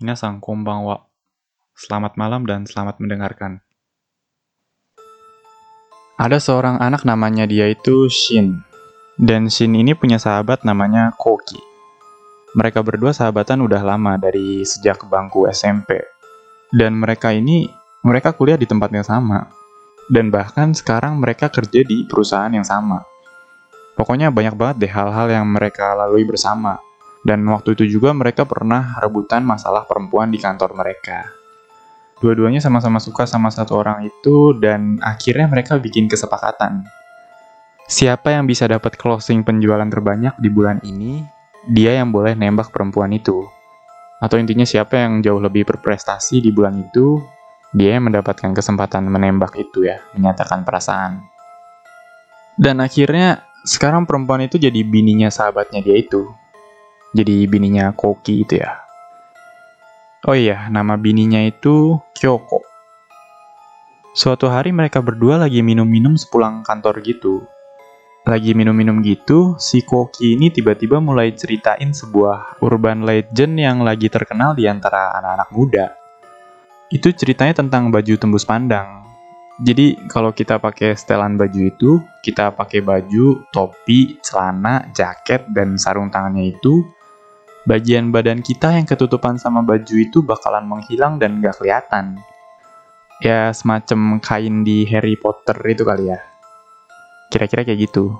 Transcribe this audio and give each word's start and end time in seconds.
Minasang 0.00 0.40
konbanwa. 0.40 1.12
Selamat 1.76 2.16
malam 2.16 2.48
dan 2.48 2.64
selamat 2.64 3.04
mendengarkan. 3.04 3.60
Ada 6.16 6.40
seorang 6.40 6.80
anak 6.80 7.04
namanya 7.04 7.44
dia 7.44 7.68
itu 7.68 8.08
Shin. 8.08 8.64
Dan 9.20 9.52
Shin 9.52 9.76
ini 9.76 9.92
punya 9.92 10.16
sahabat 10.16 10.64
namanya 10.64 11.12
Koki. 11.20 11.60
Mereka 12.56 12.80
berdua 12.80 13.12
sahabatan 13.12 13.60
udah 13.60 13.84
lama 13.84 14.16
dari 14.16 14.64
sejak 14.64 15.04
bangku 15.04 15.44
SMP. 15.52 16.00
Dan 16.72 16.96
mereka 16.96 17.36
ini, 17.36 17.68
mereka 18.00 18.32
kuliah 18.32 18.56
di 18.56 18.64
tempat 18.64 18.88
yang 18.96 19.04
sama. 19.04 19.52
Dan 20.08 20.32
bahkan 20.32 20.72
sekarang 20.72 21.20
mereka 21.20 21.52
kerja 21.52 21.84
di 21.84 22.08
perusahaan 22.08 22.48
yang 22.48 22.64
sama. 22.64 23.04
Pokoknya 24.00 24.32
banyak 24.32 24.56
banget 24.56 24.76
deh 24.80 24.92
hal-hal 24.96 25.28
yang 25.28 25.44
mereka 25.44 25.92
lalui 25.92 26.24
bersama. 26.24 26.80
Dan 27.20 27.44
waktu 27.48 27.76
itu 27.76 28.00
juga 28.00 28.16
mereka 28.16 28.48
pernah 28.48 28.96
rebutan 28.96 29.44
masalah 29.44 29.84
perempuan 29.84 30.32
di 30.32 30.40
kantor 30.40 30.72
mereka. 30.72 31.28
Dua-duanya 32.20 32.60
sama-sama 32.60 33.00
suka 33.00 33.24
sama 33.24 33.48
satu 33.48 33.80
orang 33.80 34.04
itu 34.04 34.52
dan 34.56 35.00
akhirnya 35.00 35.48
mereka 35.48 35.80
bikin 35.80 36.08
kesepakatan. 36.08 36.84
Siapa 37.90 38.36
yang 38.36 38.44
bisa 38.44 38.68
dapat 38.68 38.94
closing 39.00 39.42
penjualan 39.42 39.88
terbanyak 39.88 40.36
di 40.36 40.48
bulan 40.52 40.78
ini, 40.84 41.24
dia 41.68 41.96
yang 41.96 42.12
boleh 42.12 42.36
nembak 42.36 42.70
perempuan 42.70 43.10
itu. 43.16 43.48
Atau 44.20 44.36
intinya 44.36 44.68
siapa 44.68 45.00
yang 45.00 45.24
jauh 45.24 45.40
lebih 45.40 45.64
berprestasi 45.64 46.44
di 46.44 46.52
bulan 46.52 46.76
itu, 46.76 47.18
dia 47.72 47.96
yang 47.96 48.06
mendapatkan 48.06 48.52
kesempatan 48.52 49.08
menembak 49.08 49.56
itu 49.56 49.88
ya, 49.88 49.98
menyatakan 50.12 50.62
perasaan. 50.62 51.24
Dan 52.60 52.84
akhirnya 52.84 53.48
sekarang 53.64 54.04
perempuan 54.04 54.44
itu 54.44 54.60
jadi 54.60 54.84
bininya 54.84 55.32
sahabatnya 55.32 55.80
dia 55.80 55.96
itu. 55.96 56.28
Jadi 57.10 57.42
bininya 57.50 57.90
Koki 57.90 58.46
itu 58.46 58.62
ya. 58.62 58.78
Oh 60.28 60.36
iya, 60.36 60.70
nama 60.70 60.94
bininya 60.94 61.42
itu 61.42 61.98
Kyoko. 62.14 62.62
Suatu 64.14 64.46
hari 64.46 64.70
mereka 64.70 65.02
berdua 65.02 65.40
lagi 65.40 65.58
minum-minum 65.64 66.14
sepulang 66.14 66.62
kantor 66.62 67.02
gitu. 67.02 67.42
Lagi 68.28 68.52
minum-minum 68.54 69.00
gitu, 69.02 69.56
si 69.58 69.80
Koki 69.82 70.36
ini 70.36 70.52
tiba-tiba 70.52 71.00
mulai 71.00 71.34
ceritain 71.34 71.90
sebuah 71.90 72.62
urban 72.62 73.02
legend 73.02 73.58
yang 73.58 73.80
lagi 73.80 74.12
terkenal 74.12 74.54
di 74.54 74.68
antara 74.68 75.16
anak-anak 75.18 75.48
muda. 75.50 75.86
Itu 76.92 77.10
ceritanya 77.16 77.64
tentang 77.64 77.88
baju 77.88 78.14
tembus 78.20 78.46
pandang. 78.46 79.02
Jadi 79.60 80.06
kalau 80.06 80.30
kita 80.36 80.60
pakai 80.60 80.94
setelan 80.94 81.34
baju 81.34 81.60
itu, 81.64 81.90
kita 82.22 82.54
pakai 82.54 82.84
baju, 82.84 83.44
topi, 83.50 84.20
celana, 84.20 84.88
jaket, 84.92 85.48
dan 85.52 85.80
sarung 85.80 86.12
tangannya 86.12 86.54
itu, 86.54 86.84
bagian 87.68 88.08
badan 88.08 88.40
kita 88.40 88.72
yang 88.72 88.88
ketutupan 88.88 89.36
sama 89.36 89.60
baju 89.60 89.94
itu 89.96 90.24
bakalan 90.24 90.64
menghilang 90.64 91.20
dan 91.20 91.40
gak 91.44 91.60
kelihatan. 91.60 92.16
Ya, 93.20 93.52
semacam 93.52 94.16
kain 94.16 94.64
di 94.64 94.88
Harry 94.88 95.16
Potter 95.16 95.56
itu 95.68 95.84
kali 95.84 96.08
ya. 96.08 96.18
Kira-kira 97.28 97.68
kayak 97.68 97.90
gitu. 97.90 98.16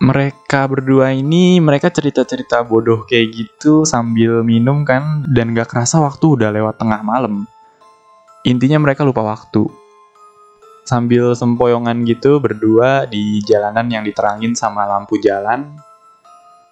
Mereka 0.00 0.68
berdua 0.68 1.12
ini, 1.12 1.60
mereka 1.60 1.92
cerita-cerita 1.92 2.64
bodoh 2.64 3.04
kayak 3.04 3.36
gitu 3.36 3.84
sambil 3.84 4.44
minum 4.44 4.84
kan, 4.84 5.24
dan 5.32 5.52
gak 5.56 5.72
kerasa 5.72 6.00
waktu 6.00 6.40
udah 6.40 6.52
lewat 6.52 6.76
tengah 6.80 7.00
malam. 7.04 7.44
Intinya 8.44 8.80
mereka 8.80 9.04
lupa 9.04 9.20
waktu. 9.20 9.68
Sambil 10.88 11.36
sempoyongan 11.36 12.08
gitu 12.08 12.40
berdua 12.40 13.04
di 13.04 13.44
jalanan 13.44 13.88
yang 13.92 14.04
diterangin 14.04 14.56
sama 14.56 14.88
lampu 14.88 15.20
jalan, 15.20 15.76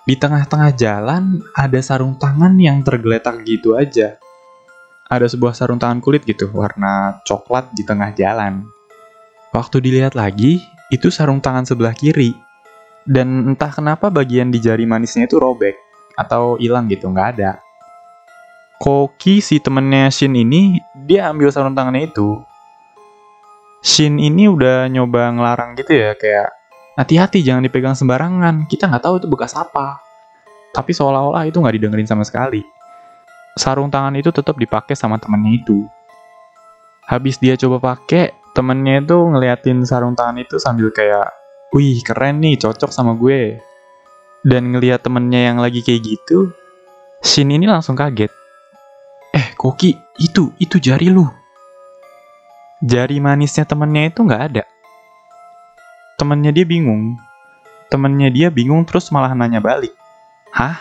di 0.08 0.16
tengah-tengah 0.16 0.72
jalan 0.72 1.44
ada 1.52 1.84
sarung 1.84 2.16
tangan 2.16 2.56
yang 2.56 2.80
tergeletak 2.80 3.44
gitu 3.44 3.76
aja. 3.76 4.16
Ada 5.04 5.28
sebuah 5.28 5.52
sarung 5.52 5.76
tangan 5.76 6.00
kulit 6.00 6.24
gitu, 6.24 6.48
warna 6.48 7.20
coklat 7.28 7.68
di 7.76 7.84
tengah 7.84 8.16
jalan. 8.16 8.64
Waktu 9.52 9.84
dilihat 9.84 10.16
lagi, 10.16 10.64
itu 10.88 11.12
sarung 11.12 11.44
tangan 11.44 11.68
sebelah 11.68 11.92
kiri. 11.92 12.32
Dan 13.04 13.52
entah 13.52 13.68
kenapa 13.68 14.08
bagian 14.08 14.48
di 14.48 14.64
jari 14.64 14.88
manisnya 14.88 15.28
itu 15.28 15.36
robek, 15.36 15.76
atau 16.16 16.56
hilang 16.56 16.88
gitu, 16.88 17.12
nggak 17.12 17.28
ada. 17.36 17.60
Koki 18.80 19.44
si 19.44 19.60
temennya 19.60 20.08
Shin 20.08 20.32
ini, 20.32 20.80
dia 21.04 21.28
ambil 21.28 21.52
sarung 21.52 21.76
tangannya 21.76 22.08
itu. 22.08 22.40
Shin 23.84 24.16
ini 24.16 24.48
udah 24.48 24.88
nyoba 24.88 25.36
ngelarang 25.36 25.76
gitu 25.76 25.92
ya, 25.92 26.16
kayak 26.16 26.57
hati-hati 26.98 27.46
jangan 27.46 27.62
dipegang 27.62 27.94
sembarangan, 27.94 28.66
kita 28.66 28.90
nggak 28.90 29.06
tahu 29.06 29.22
itu 29.22 29.30
bekas 29.30 29.54
apa. 29.54 30.02
Tapi 30.74 30.90
seolah-olah 30.90 31.46
itu 31.46 31.62
nggak 31.62 31.74
didengerin 31.78 32.10
sama 32.10 32.26
sekali. 32.26 32.66
Sarung 33.54 33.86
tangan 33.86 34.18
itu 34.18 34.34
tetap 34.34 34.58
dipakai 34.58 34.98
sama 34.98 35.22
temennya 35.22 35.62
itu. 35.62 35.86
Habis 37.06 37.38
dia 37.38 37.54
coba 37.54 37.94
pakai, 37.94 38.34
temennya 38.52 38.98
itu 39.00 39.14
ngeliatin 39.14 39.86
sarung 39.86 40.18
tangan 40.18 40.42
itu 40.42 40.58
sambil 40.58 40.90
kayak, 40.90 41.30
wih 41.70 42.02
keren 42.02 42.42
nih, 42.42 42.58
cocok 42.58 42.90
sama 42.90 43.14
gue. 43.14 43.62
Dan 44.42 44.74
ngeliat 44.74 45.06
temennya 45.06 45.54
yang 45.54 45.62
lagi 45.62 45.80
kayak 45.86 46.02
gitu, 46.02 46.50
Shin 47.22 47.50
ini 47.50 47.66
langsung 47.66 47.98
kaget. 47.98 48.30
Eh, 49.34 49.54
Koki, 49.58 49.94
itu, 50.22 50.54
itu 50.62 50.78
jari 50.78 51.10
lu. 51.10 51.26
Jari 52.78 53.18
manisnya 53.18 53.66
temennya 53.66 54.14
itu 54.14 54.22
nggak 54.22 54.42
ada 54.54 54.64
temennya 56.18 56.50
dia 56.50 56.66
bingung. 56.66 57.16
Temennya 57.88 58.28
dia 58.28 58.48
bingung 58.50 58.84
terus 58.84 59.08
malah 59.14 59.32
nanya 59.32 59.62
balik. 59.62 59.94
Hah? 60.50 60.76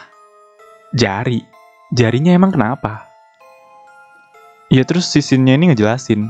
Jari? 0.92 1.46
Jarinya 1.94 2.36
emang 2.36 2.52
kenapa? 2.52 3.08
Ya 4.68 4.84
terus 4.84 5.08
sisinnya 5.08 5.56
ini 5.56 5.72
ngejelasin. 5.72 6.28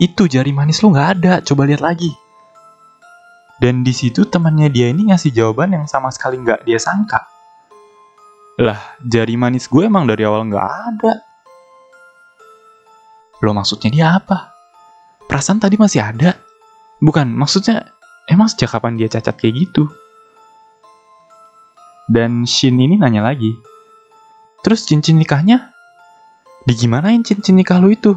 Itu 0.00 0.30
jari 0.30 0.54
manis 0.54 0.80
lu 0.80 0.94
nggak 0.94 1.08
ada, 1.20 1.32
coba 1.44 1.68
lihat 1.68 1.82
lagi. 1.84 2.08
Dan 3.58 3.82
di 3.82 3.90
situ 3.90 4.22
temannya 4.24 4.70
dia 4.70 4.88
ini 4.88 5.10
ngasih 5.10 5.34
jawaban 5.34 5.74
yang 5.74 5.84
sama 5.90 6.08
sekali 6.14 6.38
nggak 6.38 6.62
dia 6.62 6.78
sangka. 6.78 7.26
Lah, 8.62 8.96
jari 9.02 9.34
manis 9.34 9.66
gue 9.66 9.84
emang 9.84 10.06
dari 10.06 10.22
awal 10.22 10.46
nggak 10.46 10.68
ada. 10.94 11.12
Lo 13.42 13.50
maksudnya 13.50 13.90
dia 13.90 14.06
apa? 14.14 14.54
Perasaan 15.26 15.58
tadi 15.58 15.74
masih 15.74 16.00
ada. 16.00 16.38
Bukan, 17.02 17.28
maksudnya 17.34 17.97
emang 18.28 18.46
sejak 18.46 18.76
kapan 18.76 19.00
dia 19.00 19.08
cacat 19.08 19.34
kayak 19.34 19.66
gitu? 19.66 19.88
Dan 22.08 22.48
Shin 22.48 22.80
ini 22.80 22.96
nanya 22.96 23.20
lagi, 23.20 23.52
terus 24.64 24.88
cincin 24.88 25.20
nikahnya? 25.20 25.72
Digimanain 26.64 27.20
cincin 27.24 27.56
nikah 27.56 27.80
lu 27.80 27.92
itu? 27.92 28.16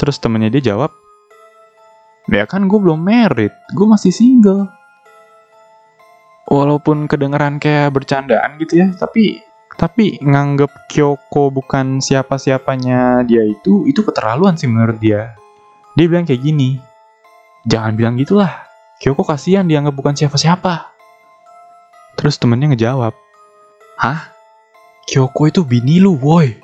Terus 0.00 0.16
temennya 0.20 0.52
dia 0.52 0.72
jawab, 0.72 0.92
ya 2.28 2.48
kan 2.48 2.64
gue 2.64 2.78
belum 2.80 3.00
married, 3.00 3.52
gue 3.72 3.86
masih 3.88 4.12
single. 4.12 4.68
Walaupun 6.48 7.08
kedengeran 7.08 7.56
kayak 7.60 7.92
bercandaan 7.92 8.60
gitu 8.60 8.84
ya, 8.84 8.92
tapi 8.96 9.40
tapi 9.74 10.22
nganggep 10.22 10.70
Kyoko 10.86 11.50
bukan 11.50 11.98
siapa-siapanya 11.98 13.26
dia 13.26 13.42
itu, 13.42 13.84
itu 13.84 14.00
keterlaluan 14.00 14.54
sih 14.56 14.70
menurut 14.70 14.96
dia. 14.96 15.34
Dia 15.98 16.06
bilang 16.08 16.24
kayak 16.24 16.40
gini, 16.40 16.78
Jangan 17.64 17.96
bilang 17.96 18.20
gitulah. 18.20 18.68
Kyoko 19.00 19.24
kasihan 19.24 19.64
dianggap 19.64 19.96
bukan 19.96 20.14
siapa-siapa. 20.14 20.94
Terus 22.14 22.38
temennya 22.38 22.72
ngejawab, 22.72 23.14
Hah? 23.98 24.34
Kyoko 25.06 25.46
itu 25.46 25.60
bini 25.62 26.02
lu, 26.02 26.16
woi. 26.18 26.56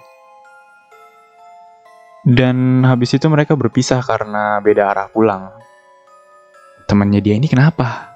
Dan 2.21 2.85
habis 2.85 3.17
itu 3.17 3.27
mereka 3.33 3.57
berpisah 3.57 4.05
karena 4.05 4.61
beda 4.61 4.93
arah 4.93 5.09
pulang. 5.09 5.57
Temennya 6.85 7.23
dia 7.23 7.39
ini 7.39 7.47
kenapa? 7.49 8.13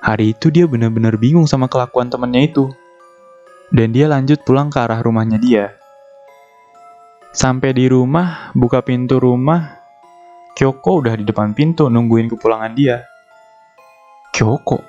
Hari 0.00 0.38
itu 0.38 0.52
dia 0.52 0.68
benar-benar 0.68 1.16
bingung 1.16 1.48
sama 1.48 1.66
kelakuan 1.66 2.12
temennya 2.12 2.46
itu. 2.46 2.70
Dan 3.70 3.94
dia 3.94 4.10
lanjut 4.10 4.42
pulang 4.42 4.68
ke 4.68 4.78
arah 4.82 5.00
rumahnya 5.02 5.38
dia. 5.38 5.74
Sampai 7.30 7.70
di 7.70 7.86
rumah, 7.86 8.50
buka 8.58 8.82
pintu 8.82 9.22
rumah, 9.22 9.79
Kyoko 10.54 11.04
udah 11.04 11.14
di 11.16 11.24
depan 11.24 11.56
pintu 11.56 11.86
nungguin 11.88 12.28
kepulangan 12.30 12.72
dia. 12.74 13.06
Kyoko. 14.34 14.82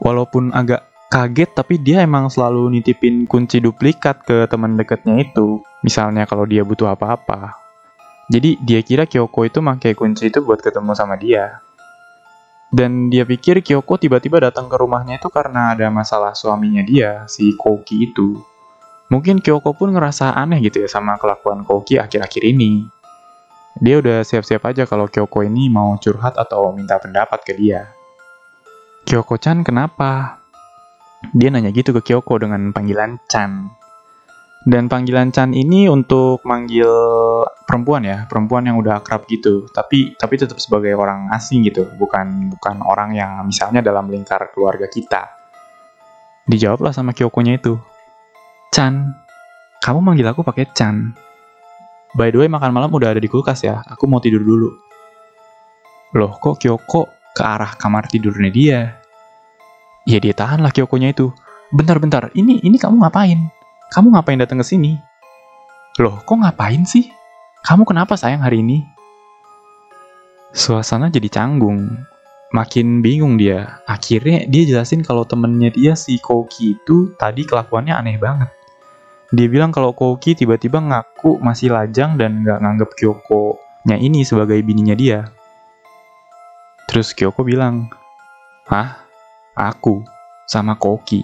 Walaupun 0.00 0.56
agak 0.56 0.88
kaget 1.10 1.50
tapi 1.52 1.74
dia 1.82 2.06
emang 2.06 2.30
selalu 2.30 2.78
nitipin 2.78 3.26
kunci 3.26 3.58
duplikat 3.58 4.24
ke 4.24 4.46
teman 4.48 4.78
dekatnya 4.78 5.20
itu. 5.20 5.60
Misalnya 5.84 6.24
kalau 6.24 6.46
dia 6.46 6.64
butuh 6.64 6.92
apa-apa. 6.92 7.56
Jadi 8.30 8.62
dia 8.62 8.80
kira 8.86 9.10
Kyoko 9.10 9.42
itu 9.42 9.58
pakai 9.58 9.92
kunci 9.98 10.30
itu 10.30 10.38
buat 10.40 10.62
ketemu 10.62 10.94
sama 10.94 11.18
dia. 11.18 11.58
Dan 12.70 13.10
dia 13.10 13.26
pikir 13.26 13.58
Kyoko 13.66 13.98
tiba-tiba 13.98 14.38
datang 14.38 14.70
ke 14.70 14.78
rumahnya 14.78 15.18
itu 15.18 15.26
karena 15.26 15.74
ada 15.74 15.90
masalah 15.90 16.38
suaminya 16.38 16.86
dia, 16.86 17.26
si 17.26 17.50
Koki 17.58 18.14
itu. 18.14 18.38
Mungkin 19.10 19.42
Kyoko 19.42 19.74
pun 19.74 19.90
ngerasa 19.90 20.38
aneh 20.38 20.62
gitu 20.62 20.78
ya 20.78 20.86
sama 20.86 21.18
kelakuan 21.18 21.66
Koki 21.66 21.98
akhir-akhir 21.98 22.46
ini. 22.46 22.86
Dia 23.80 23.96
udah 23.96 24.20
siap-siap 24.20 24.60
aja 24.68 24.84
kalau 24.84 25.08
Kyoko 25.08 25.40
ini 25.40 25.72
mau 25.72 25.96
curhat 25.96 26.36
atau 26.36 26.68
minta 26.76 27.00
pendapat 27.00 27.40
ke 27.40 27.56
dia. 27.56 27.88
Kyoko-chan 29.08 29.64
kenapa? 29.64 30.36
Dia 31.32 31.48
nanya 31.48 31.72
gitu 31.72 31.96
ke 31.96 32.12
Kyoko 32.12 32.44
dengan 32.44 32.76
panggilan 32.76 33.16
Chan. 33.24 33.72
Dan 34.68 34.92
panggilan 34.92 35.32
Chan 35.32 35.56
ini 35.56 35.88
untuk 35.88 36.44
manggil 36.44 36.84
perempuan 37.64 38.04
ya, 38.04 38.28
perempuan 38.28 38.68
yang 38.68 38.76
udah 38.76 39.00
akrab 39.00 39.24
gitu. 39.24 39.64
Tapi 39.72 40.12
tapi 40.20 40.36
tetap 40.36 40.60
sebagai 40.60 40.92
orang 40.92 41.32
asing 41.32 41.64
gitu, 41.64 41.88
bukan 41.96 42.52
bukan 42.52 42.84
orang 42.84 43.16
yang 43.16 43.48
misalnya 43.48 43.80
dalam 43.80 44.12
lingkar 44.12 44.52
keluarga 44.52 44.92
kita. 44.92 45.32
Dijawablah 46.44 46.92
sama 46.92 47.16
Kyoko-nya 47.16 47.56
itu. 47.56 47.80
Chan, 48.76 49.16
kamu 49.80 50.04
manggil 50.04 50.28
aku 50.28 50.44
pakai 50.44 50.68
Chan. 50.76 51.16
By 52.14 52.34
the 52.34 52.42
way, 52.42 52.48
makan 52.50 52.74
malam 52.74 52.90
udah 52.90 53.14
ada 53.14 53.22
di 53.22 53.30
kulkas 53.30 53.62
ya. 53.62 53.86
Aku 53.86 54.10
mau 54.10 54.18
tidur 54.18 54.42
dulu. 54.42 54.70
Loh, 56.18 56.34
kok 56.42 56.58
Kyoko 56.58 57.06
ke 57.30 57.42
arah 57.46 57.78
kamar 57.78 58.10
tidurnya 58.10 58.50
dia? 58.50 58.80
Ya 60.02 60.18
dia 60.18 60.34
tahan 60.34 60.58
lah 60.58 60.74
Kyoko-nya 60.74 61.14
itu. 61.14 61.30
Bentar-bentar, 61.70 62.34
ini 62.34 62.58
ini 62.66 62.74
kamu 62.74 62.98
ngapain? 62.98 63.38
Kamu 63.94 64.10
ngapain 64.10 64.42
datang 64.42 64.58
ke 64.58 64.66
sini? 64.66 64.98
Loh, 66.02 66.18
kok 66.26 66.34
ngapain 66.34 66.82
sih? 66.82 67.06
Kamu 67.62 67.86
kenapa 67.86 68.18
sayang 68.18 68.42
hari 68.42 68.66
ini? 68.66 68.82
Suasana 70.50 71.14
jadi 71.14 71.30
canggung. 71.30 71.94
Makin 72.50 73.06
bingung 73.06 73.38
dia. 73.38 73.78
Akhirnya 73.86 74.42
dia 74.50 74.66
jelasin 74.66 75.06
kalau 75.06 75.22
temennya 75.22 75.70
dia 75.70 75.94
si 75.94 76.18
Koki 76.18 76.74
itu 76.74 77.14
tadi 77.14 77.46
kelakuannya 77.46 77.94
aneh 77.94 78.18
banget. 78.18 78.50
Dia 79.30 79.46
bilang 79.46 79.70
kalau 79.70 79.94
Koki 79.94 80.34
tiba-tiba 80.34 80.82
ngaku 80.82 81.38
masih 81.38 81.70
lajang 81.70 82.18
dan 82.18 82.42
nggak 82.42 82.58
nganggep 82.58 82.90
Kyoko-nya 82.98 83.94
ini 83.94 84.26
sebagai 84.26 84.58
bininya 84.66 84.98
dia. 84.98 85.30
Terus 86.90 87.14
Kyoko 87.14 87.46
bilang, 87.46 87.86
Hah? 88.66 89.06
Aku? 89.54 90.02
Sama 90.50 90.74
Koki? 90.74 91.22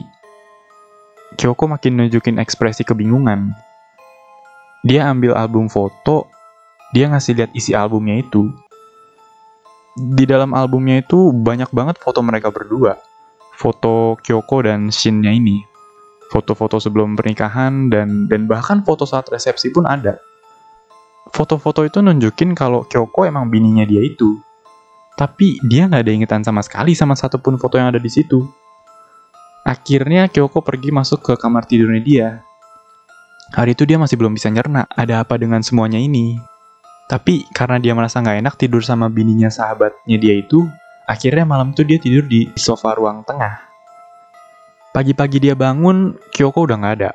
Kyoko 1.35 1.67
makin 1.67 1.99
nunjukin 1.99 2.39
ekspresi 2.39 2.87
kebingungan. 2.87 3.51
Dia 4.87 5.11
ambil 5.11 5.35
album 5.35 5.67
foto, 5.67 6.31
dia 6.95 7.11
ngasih 7.11 7.35
lihat 7.35 7.51
isi 7.59 7.75
albumnya 7.75 8.23
itu. 8.23 8.55
Di 9.99 10.23
dalam 10.31 10.55
albumnya 10.55 11.03
itu 11.03 11.35
banyak 11.35 11.75
banget 11.75 11.99
foto 11.99 12.23
mereka 12.23 12.55
berdua. 12.55 12.95
Foto 13.59 14.15
Kyoko 14.23 14.63
dan 14.63 14.95
Shin-nya 14.95 15.35
ini. 15.35 15.76
Foto-foto 16.31 16.83
sebelum 16.83 17.15
pernikahan 17.15 17.87
dan 17.87 18.27
dan 18.27 18.51
bahkan 18.51 18.83
foto 18.83 19.07
saat 19.07 19.31
resepsi 19.31 19.71
pun 19.71 19.87
ada. 19.87 20.19
Foto-foto 21.31 21.83
itu 21.83 22.03
nunjukin 22.03 22.55
kalau 22.55 22.87
Kyoko 22.87 23.27
emang 23.27 23.51
bininya 23.51 23.83
dia 23.87 24.03
itu. 24.03 24.39
Tapi 25.17 25.59
dia 25.65 25.89
nggak 25.89 26.03
ada 26.05 26.13
ingetan 26.13 26.43
sama 26.45 26.61
sekali 26.61 26.93
sama 26.93 27.17
satupun 27.17 27.57
foto 27.57 27.81
yang 27.81 27.89
ada 27.91 27.99
di 27.99 28.11
situ. 28.11 28.45
Akhirnya 29.67 30.31
Kyoko 30.31 30.63
pergi 30.63 30.95
masuk 30.95 31.27
ke 31.27 31.33
kamar 31.35 31.67
tidurnya 31.67 32.03
dia. 32.03 32.29
Hari 33.51 33.75
itu 33.75 33.87
dia 33.87 33.99
masih 33.99 34.19
belum 34.19 34.35
bisa 34.35 34.51
nyerna, 34.51 34.87
ada 34.91 35.23
apa 35.23 35.39
dengan 35.39 35.63
semuanya 35.63 35.99
ini. 35.99 36.39
Tapi 37.07 37.47
karena 37.55 37.79
dia 37.79 37.95
merasa 37.95 38.19
nggak 38.19 38.43
enak 38.43 38.55
tidur 38.59 38.83
sama 38.83 39.07
bininya 39.07 39.47
sahabatnya 39.47 40.19
dia 40.19 40.35
itu, 40.39 40.67
akhirnya 41.07 41.47
malam 41.47 41.71
itu 41.71 41.87
dia 41.87 41.99
tidur 41.99 42.27
di 42.27 42.51
sofa 42.59 42.95
ruang 42.99 43.23
tengah. 43.23 43.66
Pagi-pagi 44.97 45.45
dia 45.45 45.53
bangun, 45.53 46.17
Kyoko 46.33 46.65
udah 46.65 46.81
nggak 46.81 46.95
ada. 46.97 47.13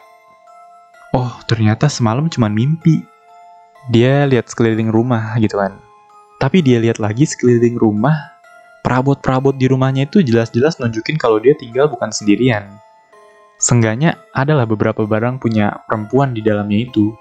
Oh, 1.18 1.34
ternyata 1.50 1.90
semalam 1.90 2.30
cuma 2.30 2.46
mimpi. 2.46 3.02
Dia 3.90 4.30
lihat 4.30 4.54
sekeliling 4.54 4.94
rumah 4.94 5.34
gitu 5.42 5.58
kan. 5.58 5.82
Tapi 6.38 6.62
dia 6.62 6.78
lihat 6.78 7.02
lagi 7.02 7.26
sekeliling 7.26 7.82
rumah, 7.82 8.38
perabot-perabot 8.86 9.58
di 9.58 9.66
rumahnya 9.66 10.06
itu 10.06 10.22
jelas-jelas 10.22 10.78
nunjukin 10.78 11.18
kalau 11.18 11.42
dia 11.42 11.58
tinggal 11.58 11.90
bukan 11.90 12.14
sendirian. 12.14 12.70
Sengganya 13.58 14.14
adalah 14.30 14.70
beberapa 14.70 15.02
barang 15.02 15.42
punya 15.42 15.82
perempuan 15.90 16.38
di 16.38 16.46
dalamnya 16.46 16.86
itu. 16.86 17.18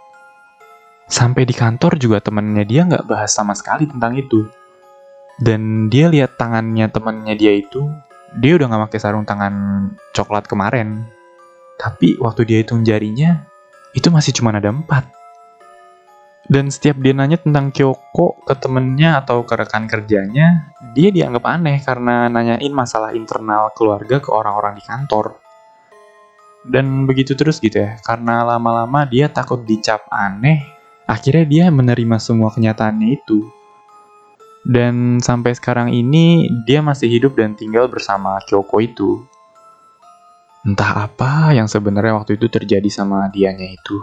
Sampai 1.09 1.49
di 1.49 1.57
kantor 1.57 1.97
juga 1.97 2.21
temennya 2.21 2.69
dia 2.69 2.85
nggak 2.85 3.09
bahas 3.09 3.33
sama 3.33 3.57
sekali 3.57 3.89
tentang 3.89 4.13
itu. 4.13 4.45
Dan 5.41 5.89
dia 5.89 6.13
lihat 6.13 6.37
tangannya 6.37 6.93
temennya 6.93 7.33
dia 7.33 7.57
itu, 7.57 7.89
dia 8.39 8.55
udah 8.55 8.71
nggak 8.71 8.83
pakai 8.91 9.01
sarung 9.03 9.27
tangan 9.27 9.55
coklat 10.15 10.47
kemarin. 10.47 11.03
Tapi 11.81 12.21
waktu 12.21 12.47
dia 12.47 12.59
hitung 12.63 12.85
jarinya, 12.87 13.43
itu 13.97 14.13
masih 14.13 14.37
cuma 14.37 14.55
ada 14.55 14.71
empat. 14.71 15.09
Dan 16.51 16.67
setiap 16.67 16.99
dia 16.99 17.15
nanya 17.15 17.39
tentang 17.39 17.71
Kyoko 17.71 18.43
ke 18.43 18.55
temennya 18.59 19.23
atau 19.23 19.47
ke 19.47 19.55
rekan 19.55 19.87
kerjanya, 19.87 20.75
dia 20.99 21.15
dianggap 21.15 21.47
aneh 21.47 21.79
karena 21.79 22.27
nanyain 22.27 22.75
masalah 22.75 23.15
internal 23.15 23.71
keluarga 23.71 24.19
ke 24.19 24.35
orang-orang 24.35 24.75
di 24.75 24.83
kantor. 24.83 25.39
Dan 26.67 27.07
begitu 27.07 27.39
terus 27.39 27.63
gitu 27.63 27.81
ya, 27.81 28.03
karena 28.03 28.43
lama-lama 28.45 29.07
dia 29.07 29.31
takut 29.31 29.63
dicap 29.63 30.05
aneh, 30.11 30.61
akhirnya 31.07 31.47
dia 31.47 31.65
menerima 31.71 32.19
semua 32.19 32.51
kenyataannya 32.51 33.09
itu. 33.15 33.47
Dan 34.71 35.19
sampai 35.19 35.51
sekarang 35.59 35.91
ini, 35.91 36.47
dia 36.63 36.79
masih 36.79 37.11
hidup 37.11 37.35
dan 37.35 37.59
tinggal 37.59 37.91
bersama 37.91 38.39
Kyoko 38.47 38.79
itu. 38.79 39.27
Entah 40.63 41.11
apa 41.11 41.51
yang 41.51 41.67
sebenarnya 41.67 42.15
waktu 42.15 42.39
itu 42.39 42.47
terjadi 42.47 42.87
sama 42.87 43.27
dianya 43.35 43.67
itu. 43.67 43.99